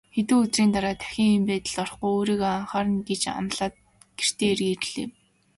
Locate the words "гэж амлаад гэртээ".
3.09-4.49